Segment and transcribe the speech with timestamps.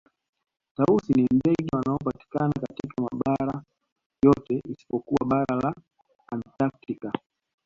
[0.75, 3.63] Tausi ni ndege wanaopatikana katika mabara
[4.25, 5.75] yote isipokuwa bara la
[6.27, 7.13] Antaktika